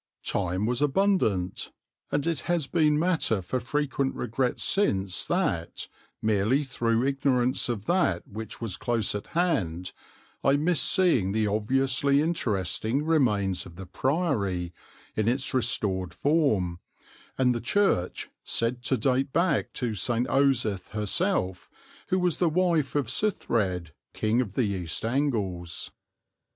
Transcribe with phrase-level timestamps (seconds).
[0.25, 1.71] Time was abundant,
[2.11, 5.87] and it has been matter for frequent regret since that,
[6.23, 9.91] merely through ignorance of that which was close at hand,
[10.43, 14.73] I missed seeing the obviously interesting remains of the Priory,
[15.15, 16.79] in its restored form,
[17.37, 20.25] and the church, said to date back to St.
[20.29, 21.69] Osyth herself,
[22.07, 25.91] who was the wife of Suthred, King of the East Angles.